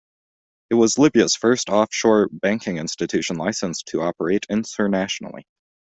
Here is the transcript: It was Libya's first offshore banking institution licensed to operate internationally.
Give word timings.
It 0.71 0.73
was 0.73 0.97
Libya's 0.97 1.35
first 1.35 1.69
offshore 1.69 2.29
banking 2.31 2.77
institution 2.79 3.35
licensed 3.35 3.85
to 3.89 4.01
operate 4.01 4.47
internationally. 4.49 5.45